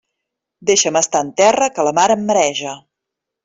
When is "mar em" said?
2.01-2.25